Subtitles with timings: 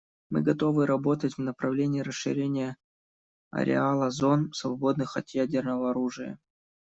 [0.31, 2.75] Мы готовы работать в направлении расширения
[3.51, 6.39] ареала зон, свободных от ядерного оружия.